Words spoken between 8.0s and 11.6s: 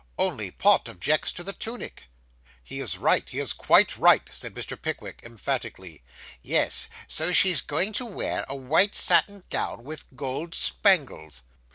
wear a white satin gown with gold spangles.